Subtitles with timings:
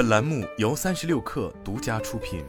[0.00, 2.42] 本栏目由三十六氪独家出品。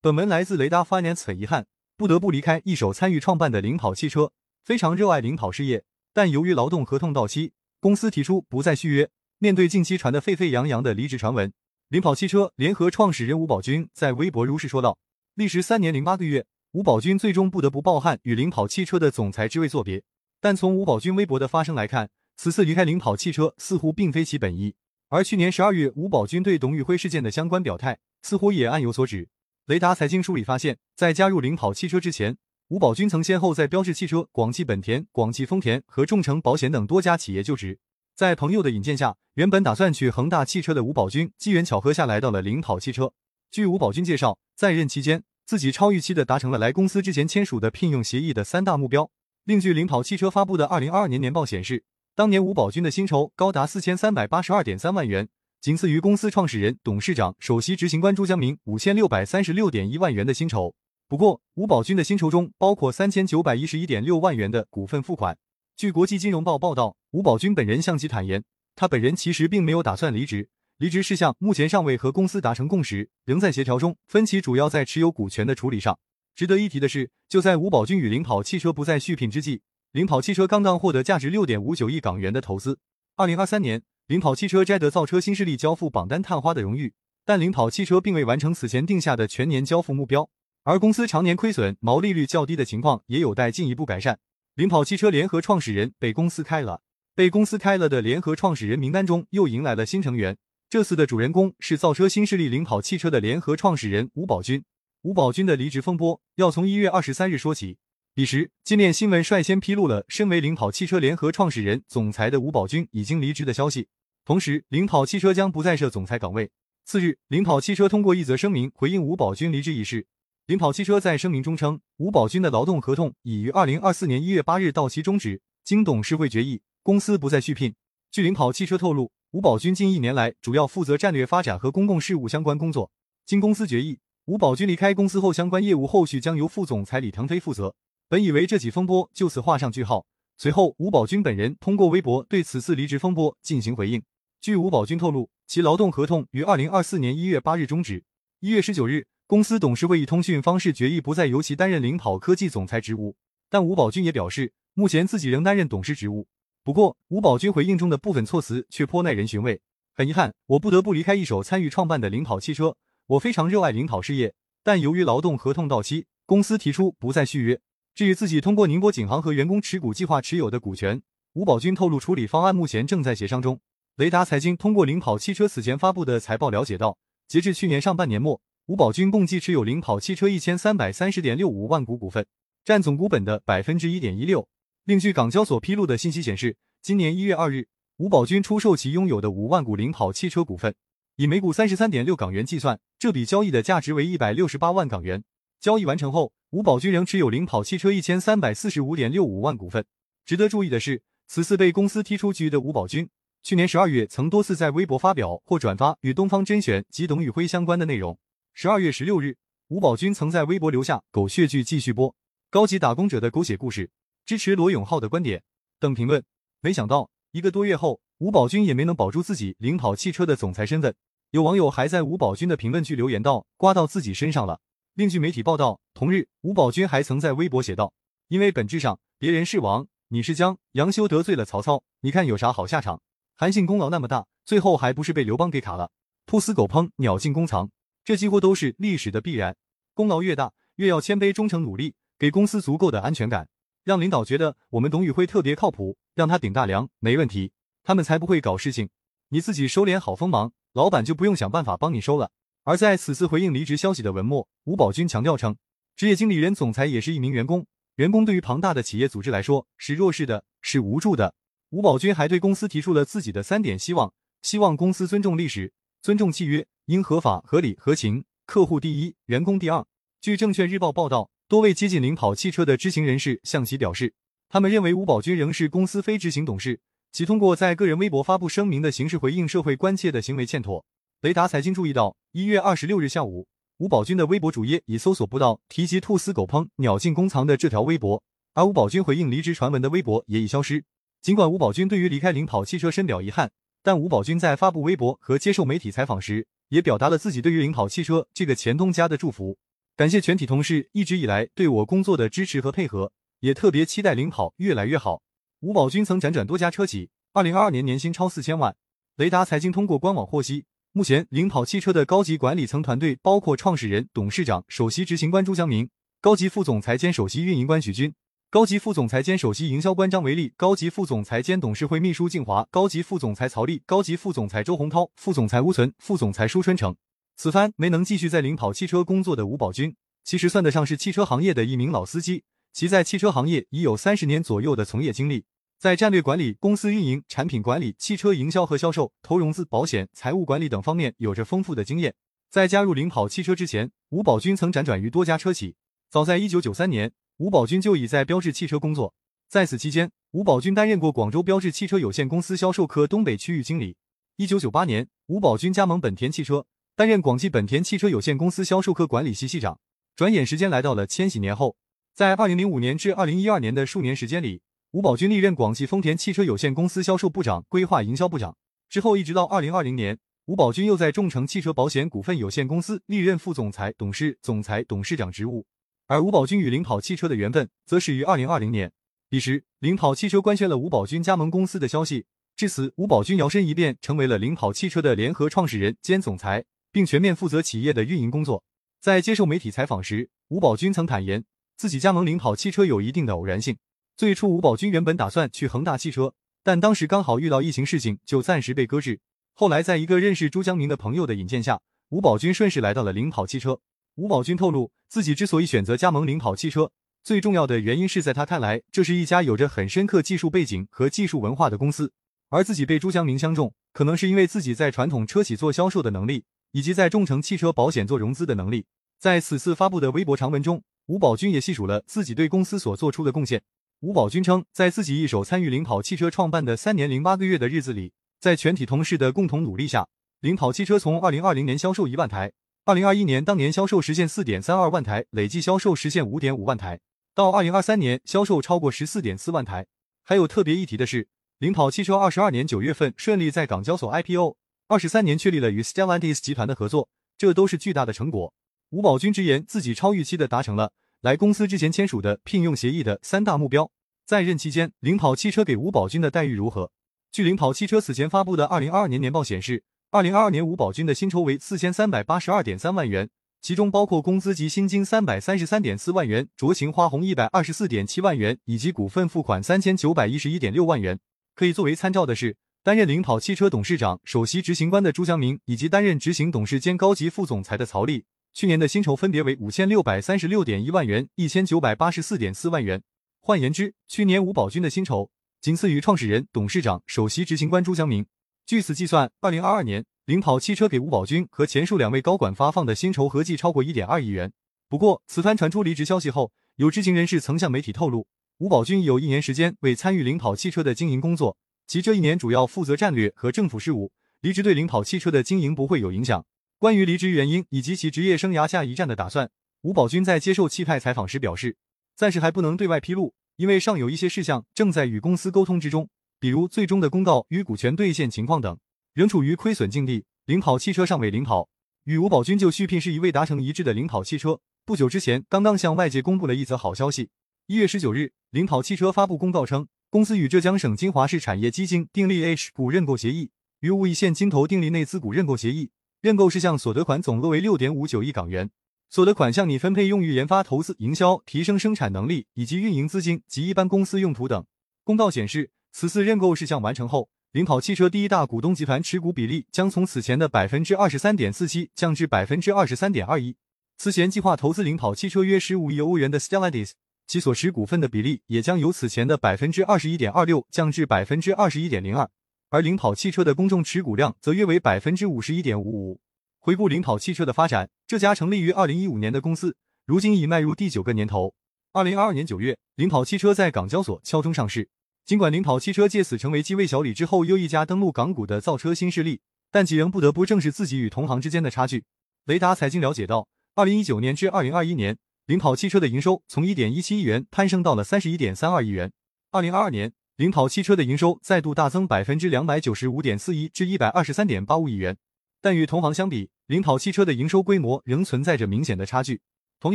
[0.00, 1.66] 本文来自雷达 Finance，很遗憾，
[1.98, 4.32] 不得不离开一手参与创办的领跑汽车。
[4.64, 9.10] 非常热爱领跑事业，但由于劳动合同到期，公司提出不再续约。
[9.36, 11.52] 面对近期传的沸沸扬扬的离职传闻，
[11.88, 14.96] 领跑汽车联合创始人吴宝军在微博如是说道
[15.36, 20.02] ：“历时三年零八个月，吴宝军最终不得不抱憾与领跑汽车的总裁之位作别。
[20.40, 22.08] 但从吴宝军微博的发声来看，
[22.42, 24.74] 此次离开领跑汽车似乎并非其本意。
[25.10, 29.28] 而去年十二月，吴宝军对董宇辉事件的相关表态，似乎也暗有所指。
[29.66, 37.78] 雷达财经梳理发现，在加入领跑汽车之前，吴宝军曾先后在标致汽车、广汽本田、广汽丰田和众诚保险等多家企业就职。
[38.16, 43.12] 在朋友的引荐下，原本打算去恒大汽车的吴宝军，机缘巧合下来到了领跑汽车。
[43.52, 49.12] 据吴宝军介绍，在任期间，自己超预期的达成了来公司之前签署的聘用协议的三大目标。
[49.44, 55.30] 另据领跑汽车发布的二零二二年年报显示，当年吴宝军的薪酬高达四千三百八十二点三万元，
[55.62, 60.74] 仅次于公司创始人、董事长、首席执行官朱江明五千六百三十六点一万元的薪酬。
[61.08, 65.38] 不过，吴宝军的薪酬中包括三千九百一十一点六万元的股份付款。
[65.74, 68.44] 据国际金融报报道，吴宝军本人向其坦言，
[68.76, 75.98] 他本人其实并没有打算离职，离职事项目前尚未和公司达成共识，仍在协调中，分歧主要在持有股权的处理上。
[76.34, 82.78] 值得一提的是，就在吴宝军与领跑汽车不再续聘之际，领跑汽车刚刚获得价值六点五九亿港元的投资。
[83.14, 86.94] 二零二三年，领跑汽车摘得造车新势力交付榜单探花的荣誉，
[87.26, 90.30] 但领跑汽车并未完成此前定下的全年交付目标，
[90.64, 94.18] 而公司常年亏损、毛利率较低的情况也有待进一步改善。
[94.54, 96.80] 领跑汽车联合创始人被公司开了，
[97.14, 100.38] 被公司开了的联合创始人名单中又迎来了新成员。
[100.70, 104.64] 这次的主人公是造车新势力领跑汽车的联合创始人吴宝军。
[105.02, 107.76] 吴宝军的离职风波要从一月二十三日说起。
[108.14, 113.88] 彼时，金链新闻率先披露了身为领跑汽车联合创始人、总裁的吴宝军已经离职的消息，
[114.22, 116.50] 同时领跑汽车将不再设总裁岗位。
[116.84, 120.06] 次日，领跑汽车通过一则声明回应吴宝军离职一事。
[120.44, 127.74] 领跑汽车在声明中称，吴宝军的劳动合同已于二零二四年一月八日到期终止，经董事会决议，公司不再续聘。
[128.10, 132.90] 据领跑汽车透露，吴宝军近一年来主要负责战略发展和公共事务相关工作。
[133.24, 137.74] 经公司决议，吴宝军离开公司后，相关业务后续将由副总裁李腾飞负责。
[138.12, 140.04] 本以为这起风波就此画上句号，
[140.36, 144.02] 随后吴宝军本人通过微博对此次离职风波进行回应。
[144.38, 148.04] 据吴宝军透露，其劳动合同于二零二四年一月八日终止。
[148.40, 149.06] 一月十九日。
[149.26, 153.16] 公司董事会以通讯方式决议不再由其担任领跑科技总裁职务，
[153.48, 156.26] 但吴宝军也表示，目前自己仍担任董事职务。
[156.62, 159.58] 不过，吴宝军回应中的部分措辞却颇耐人寻味。
[159.94, 162.76] 很遗憾，我不得不离开一手参与创办的领跑汽车。
[163.06, 167.58] 我非常热爱领跑事业，但由于劳动合同到期，公司提出不再续约。
[167.94, 171.02] 至于自己通过宁波锦航和员工持股计划持有的股权，
[171.34, 173.60] 吴宝军透露，处理方案目前正在协商中。
[173.96, 176.96] 雷达财经通过领跑汽车此前发布的财报了解到，
[177.28, 178.40] 截至去年上半年末。
[178.66, 182.24] 吴宝军共计持有领跑汽车一千三百三十点六五万股股份，
[182.64, 184.48] 占总股本的百分之一点一六。
[184.84, 190.74] 另据港交所披露的信息显示，今年一月二日，吴宝军出售其拥有的五万股领跑汽车股份，
[191.16, 195.22] 以每股三十三点六港元计算，这笔交易的价值为一百六十八万港元。
[195.62, 199.86] 交易完成后，吴宝军仍持有领跑汽车一千三百四十五点六五万股份。
[200.24, 203.08] 值得注意的是，此次被公司踢出局的吴宝军，
[203.44, 208.18] 去年十二月曾多次在微博发表或转发与东方甄选及董宇辉相关的内容。
[208.54, 209.36] 十二月十六日，
[209.68, 212.12] 吴宝军曾在微博留下“狗血剧继续播，
[212.50, 213.88] 高级打工者的狗血故事，
[214.26, 215.44] 支持罗永浩的观点”
[215.78, 216.24] 等评论。
[216.60, 220.92] 没想到一个多月后，吴宝军也没能保住自己领跑汽车的总裁身份。
[221.30, 224.58] 有网友还在吴宝军的评论区留言道：“刮到自己身上了。”
[224.94, 227.94] 另据媒体报道，同日吴宝军还曾在微博写道
[228.28, 230.58] ：“因为本质上别人是王，你是将。
[230.72, 233.00] 杨修得罪了曹操，你看有啥好下场？
[233.34, 235.90] 韩信功劳那么大，最后还不是被刘邦给卡了？
[236.26, 237.70] 兔死狗烹，鸟尽弓藏。”
[238.04, 239.56] 这几乎都是历史的必然。
[239.94, 243.48] 功劳越大，越要谦卑、忠诚、努力，给公司足够的安全感，
[243.84, 248.90] 让领导觉得我们董宇辉特别靠谱，让他顶大梁没问题，他们才不会搞事情。
[249.30, 252.30] 你自己收敛好锋芒，老板就不用想办法帮你收了。
[252.64, 255.56] 而在此次回应离职消息的文末，吴宝军强调称，
[255.96, 257.66] 职业经理人、总裁也是一名员工，
[257.96, 261.34] 员工对于庞大的企业组织来说是弱势的，是无助的。
[261.70, 264.12] 吴宝军还对公司提出了自己的三点希望：
[264.42, 266.66] 希望公司尊重历史，尊重契约。
[266.86, 269.86] 应合法、合理、合情，客户第一，员工第二。
[270.20, 274.12] 据证券日报报道，多位接近领跑汽车的知情人士向其表示，
[274.48, 276.80] 他们认为吴宝军仍是公司非执行董事，
[277.12, 280.84] 其通过在个人微博发布声明的形式回应社会关切的行为欠妥。
[281.22, 283.46] 雷达财经注意到，一月二十六日下午，
[283.76, 288.20] 吴宝军的微博主页已搜索不到提及“兔死狗烹，鸟尽弓藏”的这条微博，
[288.54, 290.84] 而吴宝军回应离职传闻的微博也已消失。
[291.20, 293.52] 尽管吴宝军对于离开领跑汽车深表遗憾，
[293.84, 299.56] 但吴宝军在发布微博和接受媒体采访时，也表达了自己对于领跑汽车这个前东家的祝福，
[299.96, 305.22] 感谢全体同事一直以来对我工作的支持和配合，也特别期待领跑越来越好。
[305.60, 308.74] 吴宝军曾辗转多家车企，二零二二年年薪超四千万。
[309.14, 315.88] 雷达财经通过官网获悉，目前领跑汽车的高级管理层团队包括创始人、董事长、首席执行官朱江明，
[316.20, 318.12] 高级副总裁兼首席运营官许军，
[318.50, 326.94] 高级副总裁兼首席营销官张维利，高级副总裁兼董事会秘书静华，高级副总裁曹丽，高级副总裁周洪涛，副总裁吴存，副总裁舒春成。
[327.38, 335.46] 此番没能继续在领跑汽车工作的吴宝军，其实算得上是汽车行业的一名老司机，其在汽车行业已有三十年左右的从业经历。
[335.82, 342.14] 在战略管理、公司运营、产品管理、汽车营销和销售、投融资、保险、财务管理等方面有着丰富的经验。
[342.48, 345.74] 在加入领跑汽车之前，吴宝军曾辗转于多家车企。
[346.08, 349.12] 早在1993年，吴宝军就已在标致汽车工作。
[349.48, 353.96] 在此期间，吴宝军担任过广州标致汽车有限公司销售科东北区域经理。
[354.36, 356.64] 1998年，吴宝军加盟本田汽车，
[356.94, 359.80] 担任广汽本田汽车有限公司销售科管理系系长。
[360.14, 361.74] 转眼时间来到了千禧年后，
[362.14, 364.62] 在2005年至2012年的数年时间里。
[364.92, 368.54] 吴宝军历任广汽丰田汽车有限公司销售部长、规划营销部长，
[368.90, 375.64] 之后一直到二零二零年，吴宝军又在众诚汽车保险股份有限公司历任副总裁、董事、总裁、董事长职务。
[376.08, 378.92] 而吴宝军与领跑汽车的缘分，则始于二零二零年。
[379.30, 388.62] 彼时，领跑汽车官宣了吴宝军加盟公司的消息，至此，吴宝军摇身一变成为了领跑汽车的联合创始人兼总裁，并全面负责企业的运营工作。
[389.00, 391.46] 在接受媒体采访时，吴宝军曾坦言，
[391.78, 393.78] 自己加盟领跑汽车有一定的偶然性。
[394.14, 399.20] 最初，吴宝军原本打算去恒大汽车，但当时刚好遇到疫情事情，就暂时被搁置。
[399.54, 401.80] 后来，在一个认识朱江明的朋友的引荐下，
[402.10, 403.80] 吴宝军顺势来到了领跑汽车。
[404.16, 406.92] 吴宝军透露，自己之所以选择加盟领跑汽车，
[407.24, 412.12] 最重要的原因是在他看来，这是一家有着很深刻技术背景和技术文化的公司。
[412.50, 418.84] 而自己被朱江明相中，可能是因为自己在传统车企做销售的能力，以及在众诚汽车保险做融资的能力。
[419.18, 423.62] 在此次发布的微博长文中，吴宝军也细数了自己对公司所做出的贡献。
[424.02, 430.08] 吴宝军称，在自己一手参与领跑汽车创办的三年零八个月的日子里，在全体同事的共同努力下，
[430.40, 432.50] 领跑汽车从二零二零年销售一万台，
[432.84, 436.98] 二零二一年当年销售实现四点三二万台，累计销售实现五点五万台，
[437.32, 439.86] 到二零二三年销售超过十四点四万台。
[440.24, 441.28] 还有特别一提的是，
[441.60, 444.56] 领跑汽车二十二年九月份顺利在港交所 IPO，
[444.88, 447.08] 二十三年确立了与 Stellantis 集团的合作，
[447.38, 448.52] 这都是巨大的成果。
[448.90, 450.90] 吴宝军直言，自己超预期的达成了。
[451.22, 453.92] 来公司之前签署的聘用协议的三大目标，
[454.26, 456.90] 在任期间，领跑汽车给吴宝军的待遇如何？
[457.30, 463.30] 据领跑汽车此前发布的二零二二年年报显示，二零二二年吴宝军的薪酬为四千三百八十二点三万元，
[463.60, 471.20] 其中包括工资及薪金三百三十三点四万元，酌情花红一百二十四点七万元，以及股份付款三千九百一十一点六万元。
[471.54, 478.24] 可以作为参照的是，担任领跑汽车董事长、首席执行官的朱江明，以及担任执行董事兼高级副总裁的曹丽。
[478.54, 483.02] 去年的薪酬分别为五千六百三十六点一万元、一千九百八十四点四万元。
[483.40, 488.26] 换言之，去年吴宝军的薪酬仅次于创始人、董事长、首席执行官朱江明。
[488.66, 494.52] 据此计算，二零二二年领跑汽车给吴宝军和前述两位高管发放的薪酬合计超过一点二亿元。
[494.86, 498.26] 不过，此番传出离职消息后，有知情人士曾向媒体透露，
[498.58, 501.56] 吴宝军有一年时间未参与领跑汽车的经营工作，
[501.86, 504.12] 其这一年主要负责战略和政府事务，
[504.42, 506.44] 离职对领跑汽车的经营不会有影响。
[506.82, 509.48] 关于离职原因以及其职业生涯下一站的打算，
[509.82, 511.76] 吴宝军在接受气派采访时表示，
[512.16, 516.08] 暂时还不能对外披露，因为尚有一些事项正在与公司沟通之中，
[516.40, 518.76] 比如最终的公告与股权兑现情况等，
[519.14, 520.24] 仍处于亏损境地。
[520.46, 521.68] 领跑汽车尚未领跑，
[522.02, 527.28] 与吴宝军就续聘事宜未达成一致的领跑汽车，不久之前刚刚向外界公布了一则好消息。
[527.68, 535.90] 一月十九日，领跑汽车发布公告称，公司与浙江省金华市产业基金订立 H 股认购协议，与武义县金投订立内资股认购协议。
[536.22, 538.70] 认购事项所得款总额为六点五九亿港元，
[539.10, 544.64] 所得款项拟分配用于研发、投资、营销、提升生产能力以及运营资金及一般公司用途等。
[545.02, 553.56] 公告显示，此次认购事项完成后，领跑汽车第一大股东集团持股比例将从此前的百分之二十三点四七降至百分之二十三点二一。
[553.98, 556.92] 此前计划投资领跑汽车约十五亿欧元的 Stellantis，
[557.26, 562.30] 其所持股份的比例也将由此前的百分之二十一点二六降至百分之二十一点零二。
[562.72, 566.22] 而领跑汽车的公众持股量则约为百分之五十一点五五。
[566.58, 569.76] 回顾领跑汽车的发展，这家成立于二零一五年的公司，
[570.06, 571.52] 如今已迈入第九个年头。
[571.92, 574.88] 二零二二年九月，领跑汽车在港交所敲钟上市。
[575.26, 582.04] 尽管领跑汽车借此成为继魏小李之后又一家登陆港股的造车新势力，但其仍不得不正视自己与同行之间的差距。
[582.46, 589.12] 雷达财经了解到，二零一九年至二零二一年，领跑汽车的营收从一点一七亿元攀升到了三十一点三二亿元。
[589.50, 590.14] 二零二二年。
[590.42, 595.16] 领跑汽车的营收再度大增百分之两百九十五点四一至一百二十三点八五亿元，
[595.60, 599.40] 但与同行相比，领跑汽车的营收规模仍存在着明显的差距。
[599.78, 599.94] 同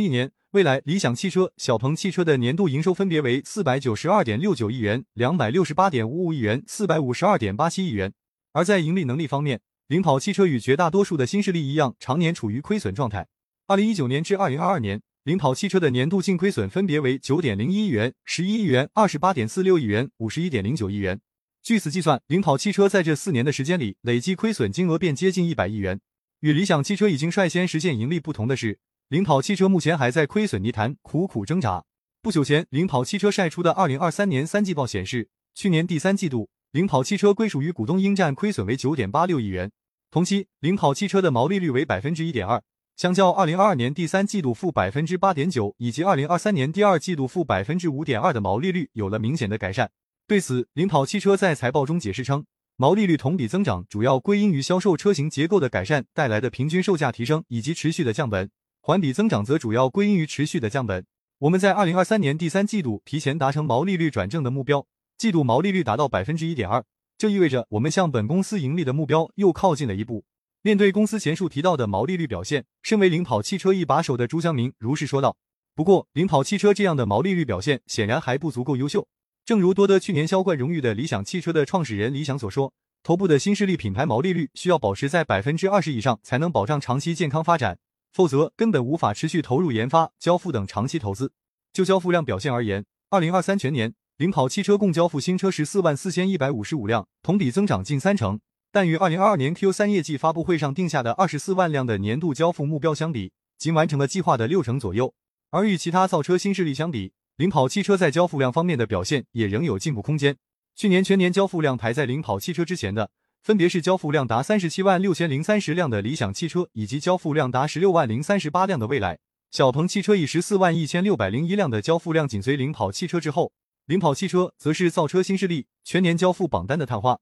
[0.00, 8.14] 一年，蔚来、理想汽车、小鹏汽车的年度营收分别为四百九十二点六九亿元、两百六十八点五五亿元、四百五十二点八七亿元。
[8.54, 13.26] 而在盈利能力方面，领跑汽车与绝大多数的新势力一样，常年处于亏损状态。
[13.66, 21.20] 二零一九年至二零二二年，领跑汽车的年度净亏损分别为九点零一亿元、十一亿元、二十八点四六亿元、五十一点零九亿元。
[21.62, 26.00] 据此计算，领跑汽车在这四年的时间里，累计亏损金额便接近一百亿元。
[26.40, 28.78] 与理想汽车已经率先实现盈利不同的是，
[29.10, 31.84] 领跑汽车目前还在亏损泥潭苦苦挣扎。
[32.22, 39.70] 不久前，领跑汽车晒出的二零二三年三季报显示，去年第三季度，领跑汽车归属于股东应占亏损为九点八六亿元。
[40.10, 42.62] 同期，领跑汽车的毛利率为百分之一点二。
[42.98, 49.88] 相较二零二二年第三季度负百分之八点九，以及二零二三年第二季度负百分之五点二的毛利率有了明显的改善。
[50.26, 58.50] 对此，领跑汽车在财报中解释称，毛利率同比增长主要归因于销售车型结构的改善带来的平均售价提升以及持续的降本，
[58.82, 61.06] 环比增长则主要归因于持续的降本。
[61.38, 64.84] 我们在二零二三年第三季度提前达成毛利率转正的目标，
[65.16, 66.84] 季度毛利率达到百分之一点二，
[67.16, 70.24] 这意味着我们向本公司盈利的目标又靠近了一步。
[70.68, 75.38] 面对公司前述提到的毛利率表现，身为领跑汽车一把手的朱湘明如是说道。
[75.74, 79.08] 不过，领跑汽车这样的毛利率表现显然还不足够优秀。
[79.46, 82.70] 正如夺得去年销冠荣誉的理想汽车的创始人李想所说，
[83.02, 87.78] 头部的新势力品牌毛利率需要保持在百分之二十以上，才能保障长期健康发展，
[88.12, 91.32] 否则根本无法持续投入研发、交付等长期投资。
[91.72, 98.38] 就交付量表现而言，二零二三全年，领跑汽车共交付新车十四万四千一百五十五辆，同比增长近三成。
[98.70, 105.14] 但与二零二二年 Q 三业绩发布会上定下的二十四万辆的年度交付目标相比，仅完成了计划的六成左右。
[105.50, 110.36] 而与其他造车新势力相比，领跑汽车在交付量方面的表现也仍有进步空间。
[110.76, 113.10] 去年全年交付量排在领跑汽车之前的，
[113.42, 119.18] 分别是交付量达三十七万六千零三十辆的理想汽车，以及交付量达十六万零三十八辆的蔚来。
[119.50, 123.50] 小鹏汽车以十四万一千六百零一辆的交付量紧随领跑汽车之后，
[123.86, 127.18] 领跑汽车则是造车新势力全年交付榜单的探花。